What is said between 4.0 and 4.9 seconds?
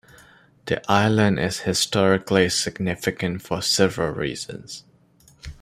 reasons.